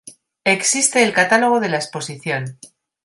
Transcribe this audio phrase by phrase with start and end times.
[0.45, 2.57] Existe el catálogo de la exposición.